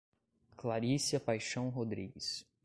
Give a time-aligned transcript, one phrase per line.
[0.57, 2.43] Claricia Paixao Rodrigues